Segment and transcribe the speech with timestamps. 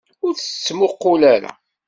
[0.25, 1.51] Ur tt-ttmuqqul ara!